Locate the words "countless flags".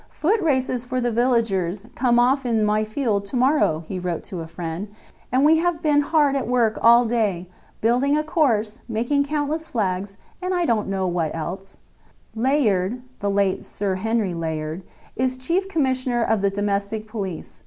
9.25-10.17